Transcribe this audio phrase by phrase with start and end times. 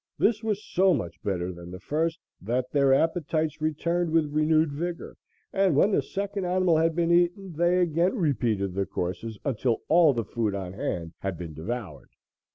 [0.17, 5.15] This was so much better than the first that their appetites returned with renewed vigor,
[5.53, 10.11] and when the second animal had been eaten, they again repeated the courses until all
[10.15, 12.09] the food on hand had been devoured.